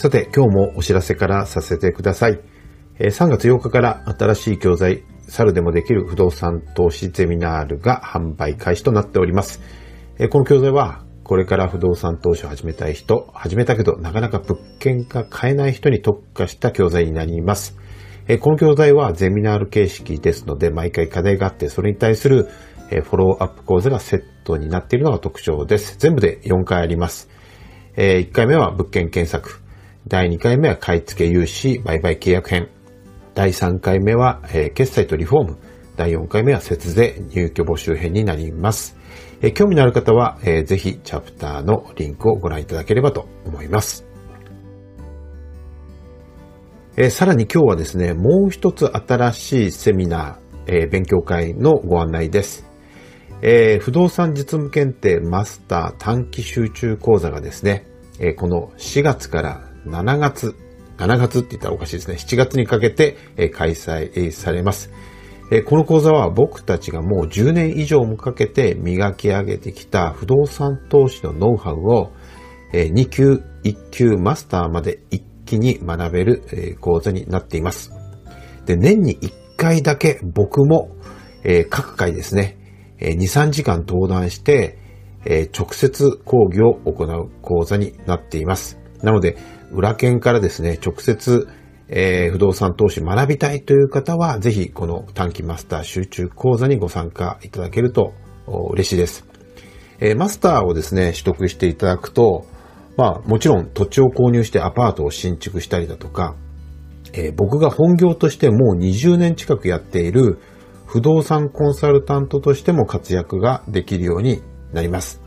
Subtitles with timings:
[0.00, 2.40] さて、今日もお知らせからさせてください。
[2.98, 9.60] 3月8日から新しい教材、猿でもできる不動産投資ゼミナールが販売開始となっております。
[10.30, 17.76] この教材は、これから不動産投資を始めたい人、始めたけどなかなか物件が買えない人に特化した教材になります。
[18.40, 22.48] この教材はゼミナール形式ですので、毎回課題があって、それに対する
[22.88, 25.98] フォローアップ講座がセットになっているのが特徴です。
[25.98, 27.28] 全部で4回あります。
[27.96, 29.60] 1回目は物件検索。
[30.08, 32.68] 第2回目は買い付け融資売買契約編。
[33.34, 35.58] 第3回目は、えー、決済とリフォーム。
[35.96, 38.96] 第4回目は節税入居募集編になります。
[39.42, 44.06] えー、興味のある方は、えー、ぜひチャプターのリンクをご覧いただければと思います。
[46.96, 52.64] えー、さらに今日はですね、もう一つ新しいセミナー、えー、勉強会のご案内です。
[53.42, 57.86] えー、不動産実務検定マスター短期集中講座がですね、
[58.18, 60.54] えー、この4月から7月、
[60.98, 62.16] 7月って言ったらおかしいですね。
[62.16, 63.16] 7月にかけて
[63.54, 64.90] 開催されます。
[65.66, 72.12] この講座は僕たちがもう10年以上もかけて磨き上げてきた不動産投資のノウハウを
[72.72, 77.90] 2級、1級マスターまで一気に学べる講座になっています。
[78.64, 80.96] で年に1回だけ僕も
[81.68, 82.58] 各回ですね、
[83.00, 84.78] 2、3時間登壇して
[85.58, 88.78] 直接講義を行う講座になっています。
[89.02, 89.36] なので、
[89.72, 91.48] 裏剣からですね、直接、
[91.88, 98.14] えー、不動産投資学びたいという方は、ぜひこの短期マスター集中講座にご参加いただけると
[98.46, 99.24] 嬉しいです。
[99.98, 102.46] えー、マスターをですね、取得していただくと、
[102.96, 106.34] まあもちろん土地を購入してアパートを新築したりだとか、
[107.12, 110.38] えー、僕が本業としてもう20年近くやっている
[110.86, 115.20] 不動産コンサルタントとしても活躍ができるようになります。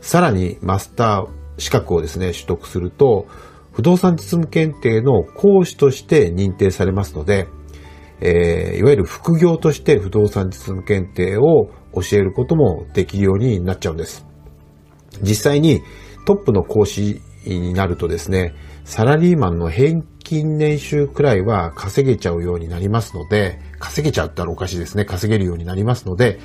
[0.00, 1.28] さらにマスター
[1.58, 3.26] 資格をですね、取得すると、
[3.72, 7.46] 不動産実務検定の講師として認定されますので、
[8.20, 14.24] えー、いわゆる副業として不動産実務検定を教えることもできるようになっちゃうんです。
[15.22, 15.82] 実際に
[16.26, 25.04] トップの講師になるとですね、サラリーマンの平均年収くらいは稼げちゃうようになりますので、稼げちゃったらおかしいですね。
[25.04, 26.38] 稼げるようになりますので、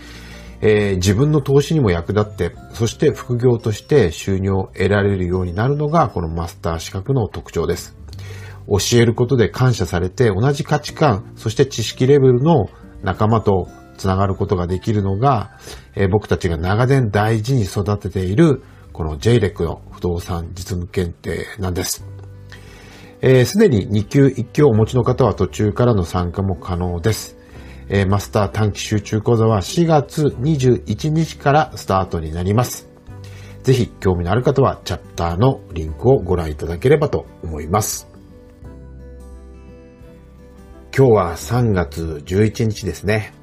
[0.62, 7.98] えー、自分の投資にも役立って、そして副業として収入を得られるようになるのが、このマスター資格の特徴です。
[8.68, 12.70] 教えることで感謝されて、同じ価値観、そして知識レベルの
[13.02, 13.68] 仲間と
[13.98, 15.58] つながることができるのが、
[15.96, 18.62] えー、僕たちが長年大事に育てている、
[18.94, 21.92] この JLEC の不動産実務検定なんです。
[21.92, 22.06] す、
[23.22, 27.41] えー、で、に2級1級をお持ちの方は途中からの参加も可能です。
[27.94, 32.88] えー、マスター短期集中講座は4月21日からスタートになります。
[33.63, 38.07] ぜひ興味のある方はチャプターのリンクをご覧いただければと思います。
[40.96, 43.34] 今日は3月11日ですね。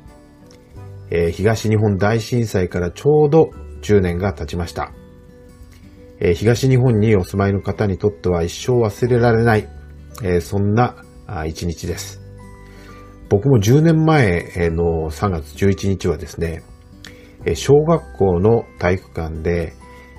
[1.11, 3.51] えー、東日本大震災からちょうど
[3.83, 4.93] 10年が経ちました。
[6.21, 9.69] えー、東日本にお住まいの方にとっては一生忘れられない、
[10.23, 11.05] えー、そんな
[11.47, 12.28] 一日です。
[13.29, 16.63] 僕も10年前の3月11日はですね、
[17.55, 19.75] 小学校の体育館で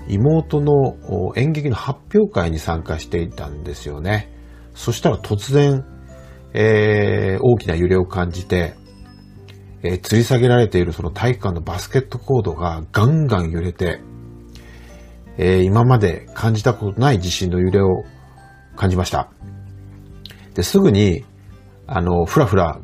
[0.08, 0.96] 妹の
[1.36, 4.32] 演劇の発表会に参加していたんですよね。
[4.74, 5.84] そしたら突然、
[6.52, 8.74] えー、大きな揺れを感じて、
[9.82, 14.00] えー、吊り下げられているその体育館のバスケットコードがガンガン揺れて、
[15.36, 18.04] えー、今まで感じたことない地震の揺れを
[18.76, 19.30] 感じました。
[20.54, 21.24] で、すぐに、
[21.86, 22.80] あの、ふらふら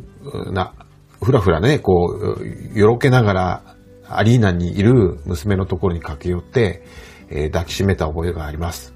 [0.52, 0.75] な、
[1.23, 3.76] ふらふらね、こう、よろけながら
[4.08, 6.82] アリーナにいる娘のところに駆け寄って、
[7.28, 8.94] えー、抱きしめた覚えがあります。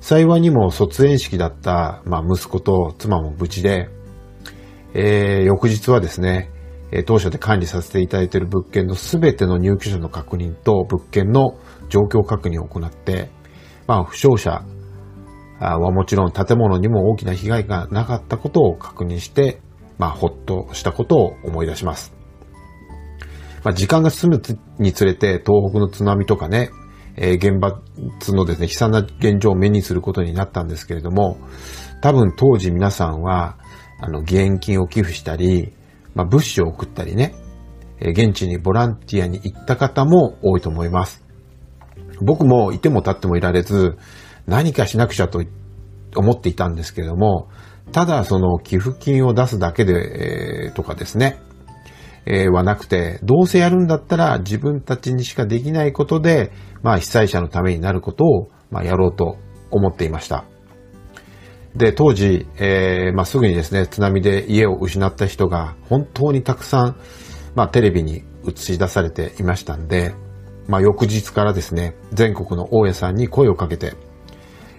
[0.00, 3.88] 幸いにも卒園式だった、まあ、息子と妻も無事で、
[4.94, 6.50] えー、翌日はですね、
[7.06, 11.58] 当社で管理させていただいている物件のすべての入居者の確認と物件の
[11.88, 13.30] 状況確認を行って、
[13.86, 14.62] まあ、負傷者
[15.58, 19.62] はもちろん建物にも大きな被害がなかったことを確認して、
[20.02, 22.12] まあ、ほっとしたことを思い出します。
[23.62, 24.42] まあ、時間が進む
[24.80, 26.70] につれて、東北の津波とかね、
[27.14, 27.80] えー、現場
[28.34, 31.38] のですね、悲惨な現状を目にすることになったんですけれども、
[32.00, 33.58] 多分当時皆さんは、
[34.00, 35.72] あの、義援金を寄付したり、
[36.16, 37.36] まあ、物資を送ったりね、
[38.00, 41.24] えー、現地にボランティアに行った方も多いと思います。
[42.20, 43.98] 僕もいても立ってもいられず、
[44.48, 45.44] 何かしなくちゃと
[46.16, 47.48] 思っていたんですけれども、
[47.92, 51.38] ただその寄付金を出すだけで、えー、とかですね、
[52.24, 59.36] えー、はなくて、どうせやるんだったら自分たちにしかできないことで、まあ被災者のためになることを、まあ、やろうと
[59.70, 60.44] 思っていました。
[61.76, 66.96] で、当時、えー、まあ、すぐにですね、津波で家を失った人が本当にたくさん、
[67.54, 70.14] まあ、テレビに映し出されていましたんで、
[70.68, 73.94] まあ、翌日からですね、全国の大家さんに声をかけて、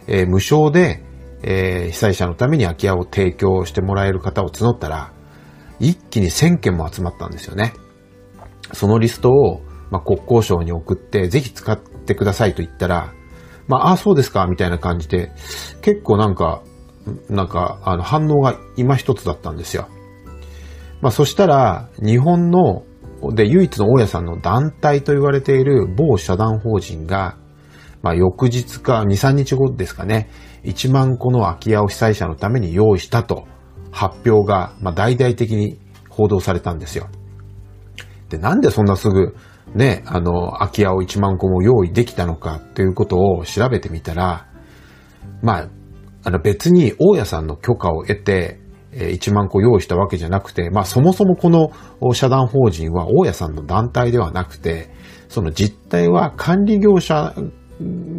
[0.08, 1.04] えー、無償で、
[1.44, 5.12] えー、被災者のために空き家を提供してもらえる方を募ったら、
[5.80, 7.74] 一気に1000件も集まったんですよね。
[8.72, 9.62] そのリストを、
[9.92, 13.14] まあ、国交省に送って、ぜひ使ってくださいと言ったら、
[13.68, 15.32] まあ、あ、そうですか、みたいな感じで、
[15.82, 16.64] 結構なんか、
[17.30, 19.88] なんか、あの、反応が今一つだったんですよ。
[21.02, 22.84] まあ、そしたら、日本の、
[23.34, 27.38] で、唯一の大家さんの団体と言われている某社団法人が、
[28.02, 30.30] まあ、翌日か2、3日後ですかね、
[30.64, 33.48] 1万個の空き家を被災者のために用意したと
[33.92, 35.78] 発表が、まあ、大々的に
[36.10, 37.08] 報道されたんですよ。
[38.30, 39.36] で、なんでそんなすぐ、
[39.76, 44.48] ね、あの、空き家を1万個も用意できたのかということを調べてみたら、
[45.42, 45.70] まあ、
[46.26, 48.60] あの別に大家さんの許可を得て、
[48.94, 51.72] 1万個用意したわけじゃなくて、まあそもそもこの
[52.14, 54.90] 社団法人は大家さんの団体ではなくて、
[55.30, 57.34] その実態は管理業者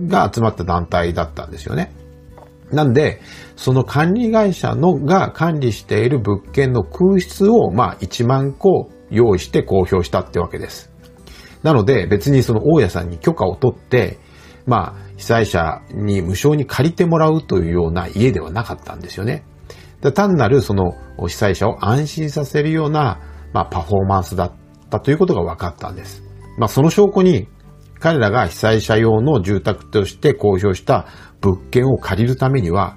[0.08, 1.92] が集まった団体だったんですよね。
[2.74, 3.20] なんで、
[3.56, 10.92] その管理会社のが管理している物件の空室を、まあ、1万個用意して公表したってわけです。
[11.62, 14.18] なので、別にその大家さんに許可を取って、
[14.66, 19.44] まあ、被災者に無償に借りてもらうというような家ではなかったんですよね。
[20.14, 20.92] 単なるその
[21.26, 23.20] 被災者を安心させるような、
[23.52, 24.52] まあ、パフォーマンスだっ
[24.90, 26.22] たということが分かったんです。
[26.58, 27.48] まあ、その証拠に、
[28.00, 31.06] 彼らが被災者用の住宅として公表した
[31.44, 32.96] 物件を借りるためには、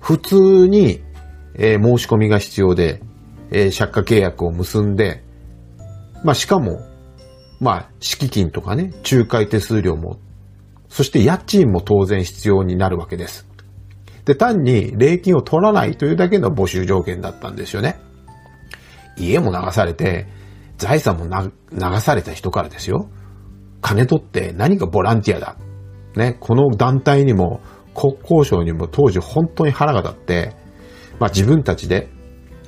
[0.00, 1.02] 普通に、
[1.54, 3.02] え、申し込みが必要で、
[3.50, 5.22] え、借家契約を結んで、
[6.24, 6.80] まあ、しかも、
[7.60, 10.18] まあ、敷金とかね、仲介手数料も、
[10.88, 13.46] そして家賃も当然必要になるわけです。
[14.24, 17.96] で、単に礼金を取らないというだけの募集条件だったんですよね。
[19.18, 20.26] 家も流されて、
[20.78, 23.08] 財産も流された人からですよ。
[23.80, 25.56] 金取って何がボランティアだ。
[26.16, 27.60] ね、この団体にも
[27.94, 30.56] 国交省にも当時本当に腹が立って、
[31.18, 32.08] まあ自分たちで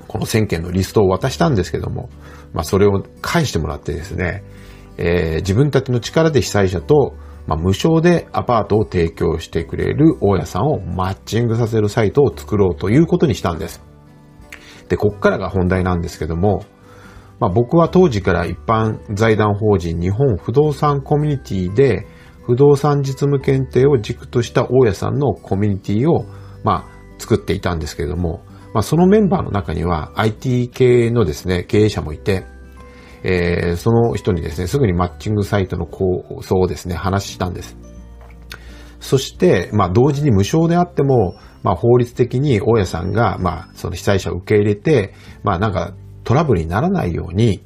[0.07, 2.09] この1000件のリストを渡したんですけども、
[2.53, 4.43] まあそれを返してもらってですね、
[4.99, 7.15] えー、自分たちの力で被災者と、
[7.47, 13.83] まあ、無償でアパートを提供してくれる大家さんをマッチングさせるサイトを作ろうということにしたんです。
[14.89, 16.65] で、こっからが本題なんですけども、
[17.39, 22.07] まあ、僕は当時から一般財団法人日本不動産コミュニティで
[22.47, 26.27] 不動産実務検定を軸とした大家さんのコミュニティを、
[26.63, 32.47] まあ、作っていたんですけれども、まあ、そのメンバーの中には IT 系のですね、経営者もいて、
[33.25, 37.77] えー、その人にですね、すぐにマッチングサイトの構想をですね、話したんです。
[39.01, 47.65] そして、まあ、同時に無償であっても、まあ、法律的に大家さんが、まあ、その被災者を受け入れて、まあ、なんかトラブルにならないように、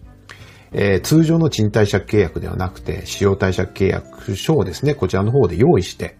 [0.73, 6.17] えー、通常の賃貸借契約ではなくて、使用貸借契約書をですね、こちらの方で用意して、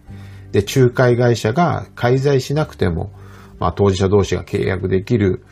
[0.51, 3.13] で、仲介会社が介在しなくても、
[3.59, 5.43] まあ、当事者同士が契約できる、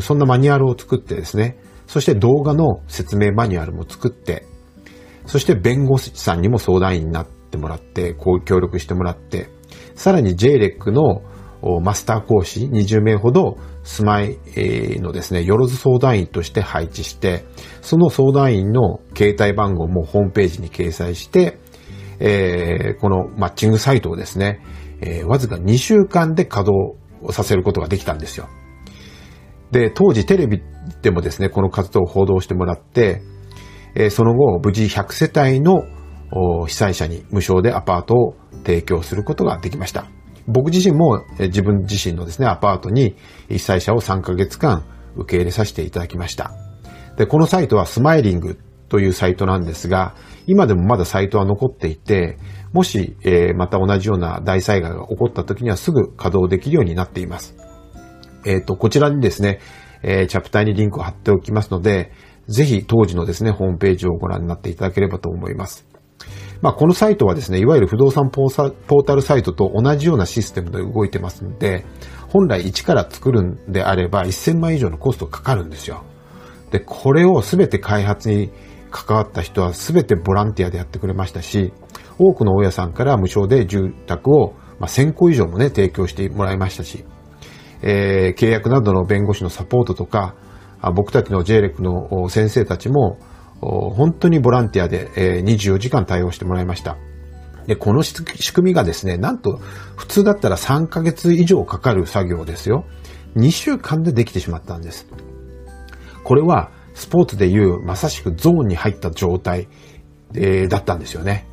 [0.00, 4.46] そんなマニュアルを作ってですね、そして動画の説明マニュアルも作って、
[5.26, 9.48] そして弁護士さんにも相談員になってもらって、こう協力してもらって、
[9.94, 11.22] さらに JREC の
[11.82, 14.38] マスター講師20名ほど住まい
[15.00, 17.44] のですね、よろず相談員として配置して、
[17.82, 21.58] その相談員の携帯番号もホームページに掲載して、
[22.18, 24.60] えー、このマッチングサイトをですね、
[25.00, 28.48] えー、わずか2週間で稼働させることができたんですよ。
[29.70, 30.62] で、当時テレビ
[31.02, 33.22] でもですね、この活動を報道してもらって、
[33.94, 35.82] えー、その後、無事100世帯の
[36.66, 40.06] 被災者に無償でアパートを提供することができました。
[40.46, 43.16] 僕自身も自分自身のですね、アパートに
[43.48, 44.84] 被災者を3ヶ月間
[45.16, 46.52] 受け入れさせていただきました。
[47.16, 50.14] で、このサイトはスマイリングというサイトなんですが、
[50.46, 52.38] 今でもまだサイトは残っていて、
[52.72, 57.56] もし、えー、また同じような大災害が起こった時にはすぐ稼働できるようになっています。
[58.44, 59.60] えっ、ー、と、こちらにですね、
[60.02, 62.12] えー、チャプターにリンクを貼っておきますので、
[62.48, 65.84] ぜひ当時のですね、ホームページをご覧になっていただければと思います。
[66.62, 71.84] まあ、このサイトはですね、いわゆる不動産ポータルサイトと同じようなシステムで動いてますんで、
[72.28, 76.04] 本来一から作るんであれば1000万以上のコストがかかるんですよ。
[76.70, 78.50] で、これを全て開発に
[78.90, 81.72] 関わった人は全てボランティアでやってくれましたし、
[82.18, 87.04] 多くの大家さんから無償で住宅を、まあ、1000個以上もね、提供してもらいましたし、
[87.82, 90.34] えー、契約などの弁護士のサポートとか、
[90.94, 93.18] 僕たちの JREC の先生たちも、
[93.60, 96.96] 本当にボランティアで24時間対応してもらいました。
[97.66, 98.22] で、この仕
[98.52, 99.60] 組みがですね、なんと
[99.96, 102.84] 普通だったら3ヶ月以上かかる作業ですよ。
[103.36, 105.06] 2週間でできてしまったんです。
[106.22, 109.68] これはスポーツでいうまさしくゾーンに入った状態、
[110.34, 111.46] えー、だったんですよね。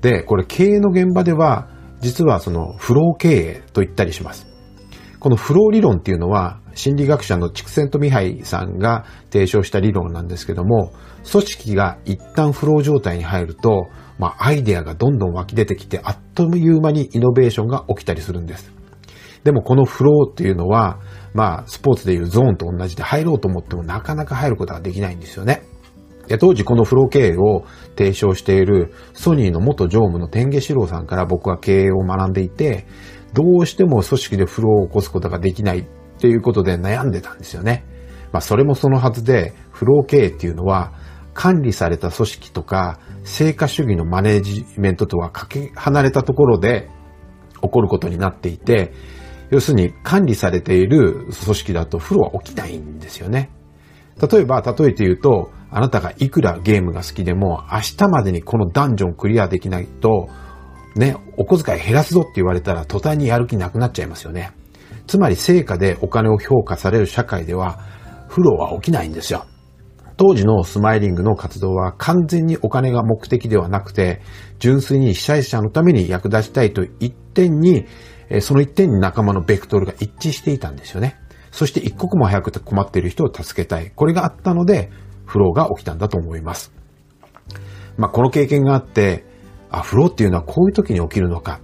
[0.00, 1.68] で、これ経営の現場では
[2.00, 4.46] 実はそのフロー経営と言ったりします。
[5.20, 10.92] このフロー理論っていうのは心理学者の畜生とミハイさんが提唱した理論なんですけども、
[11.30, 18.72] 組織が一旦フロー状態に入ると、まあ、アイデアがどんどん湧き出てきて、あっという間にイノベーションが起きたりするんです。
[19.44, 20.98] でもこのフローっていうのは、
[21.34, 25.62] まあ、スポーツでいうゾーンと同じで入ろうと思ってもなかなか入ることができないんですよね。
[26.26, 27.64] で当時このフロー経営を
[27.96, 32.86] 提唱しているソニーの元常務の天下四郎さんから僕は経営を学んでいて、
[33.32, 35.84] どうしても組織でフローを起こすことができないっ
[36.20, 37.84] ていうことで悩んでたんですよね。
[38.32, 40.92] まあそれもそのはずで、フロー経営っていうのは、
[41.38, 46.90] 管理された組織とか、成果主義のマネジメントとはかけ離れたところで
[47.62, 48.92] 起こることになっていて、
[49.50, 53.52] 要するに管理されている組織だとフローは起きないんですよね。
[54.20, 60.28] 例えば、例えて言うと、あなたがいくらゲームが好きでも、明日までにこのダンジョンクリアできないと、
[60.96, 64.50] ね、お小遣い減らすぞって言われたら途端にやる気なくなっちゃいますよね。
[65.06, 67.78] つまり成果でお金を評価される社会では、
[68.26, 69.44] フローは起きないんですよ。
[70.18, 74.20] 当時のスマイリングの活動は完全にお金が目的ではなくて、
[74.58, 77.86] 純粋に被災者のために役立ちたいと一点に、
[78.40, 81.20] その一点に仲間のベクトルが一致していたんですよね。
[81.52, 83.92] そして一刻も早く困っている人を助けたい。
[83.94, 84.90] これがあったので、
[85.24, 86.72] フローが起きたんだと思います。
[87.96, 89.24] まあ、この経験があって、
[89.70, 91.60] あ、フローっていうのはこういう時に起きるのか。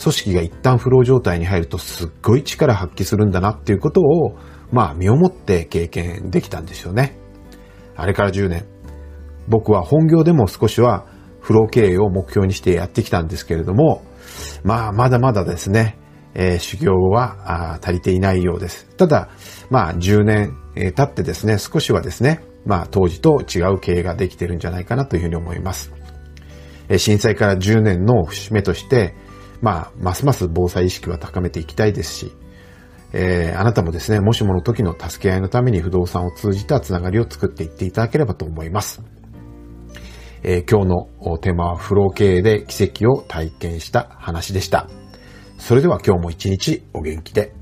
[0.00, 4.38] 組織が一旦フロー状態に入るとすっごい力発揮するんだなっていうことを、
[4.70, 7.25] まあ身をもって経験できたんですよね。
[7.96, 8.66] あれから10年。
[9.48, 11.06] 僕は本業でも少しは
[11.40, 14.02] フロー経営を目標にしてやってきたんですけれども、
[14.64, 15.98] まあまだまだですね、
[16.34, 18.86] えー、修行は足りていないようです。
[18.96, 19.28] ただ、
[19.70, 25.92] まあ10年、えー、経ってですね、少しはですね、まあ当時と違う経営ができてるんじゃないかなというふうに思います。
[26.88, 29.14] えー、震災から10年の節目として、
[29.62, 32.32] まあ、ますます防災意識は高めていきたいですし、
[33.18, 39.00] えー、あなたもですね、もしもの時の助け合いのために不動産を通じたつながりを作っていっていただければと思います。
[40.42, 44.90] えー、今日のテーマはフロー経営で奇跡を体験した話でした。
[45.56, 47.55] それでは今日も一日お元気で。